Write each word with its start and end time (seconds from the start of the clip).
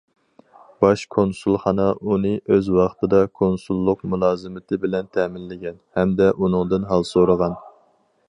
باش 0.83 1.01
كونسۇلخانا 1.15 1.83
ئۇنى 2.13 2.31
ئۆز 2.55 2.69
ۋاقتىدا 2.77 3.19
كونسۇللۇق 3.41 4.01
مۇلازىمىتى 4.13 4.81
بىلەن 4.87 5.13
تەمىنلىگەن، 5.17 5.79
ھەمدە 5.99 6.33
ئۇنىڭدىن 6.39 6.91
ھال 6.93 7.07
سورىغان. 7.11 7.57